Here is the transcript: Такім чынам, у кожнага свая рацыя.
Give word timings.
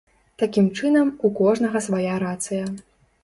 Такім 0.43 0.69
чынам, 0.77 1.11
у 1.29 1.31
кожнага 1.39 1.83
свая 1.87 2.17
рацыя. 2.25 2.63